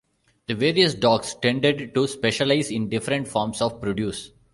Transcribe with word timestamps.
The 0.47 0.55
various 0.55 0.95
docks 0.95 1.35
tended 1.43 1.93
to 1.93 2.07
specialise 2.07 2.71
in 2.71 2.89
different 2.89 3.27
forms 3.27 3.61
of 3.61 3.79
produce. 3.79 4.31